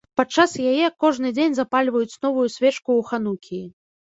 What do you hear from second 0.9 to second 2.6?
кожны дзень запальваюць новую